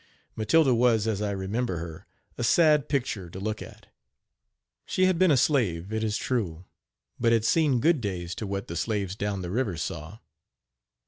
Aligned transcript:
"Matilda 0.35 0.73
was, 0.73 1.05
as 1.05 1.21
I 1.21 1.29
remember 1.29 1.77
her, 1.77 2.07
a 2.35 2.43
sad 2.43 2.89
picture 2.89 3.29
to 3.29 3.39
look 3.39 3.61
at. 3.61 3.85
She 4.83 5.05
had 5.05 5.19
been 5.19 5.29
a 5.29 5.37
slave, 5.37 5.93
it 5.93 6.03
is 6.03 6.17
true, 6.17 6.65
but 7.19 7.31
had 7.31 7.45
seen 7.45 7.79
good 7.79 8.01
days 8.01 8.33
to 8.37 8.47
what 8.47 8.67
the 8.67 8.75
slaves 8.75 9.15
down 9.15 9.43
the 9.43 9.51
river 9.51 9.77
saw. 9.77 10.17